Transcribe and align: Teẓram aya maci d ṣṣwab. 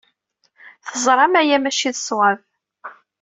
Teẓram 0.87 1.33
aya 1.41 1.57
maci 1.63 1.89
d 1.93 1.97
ṣṣwab. 1.99 2.39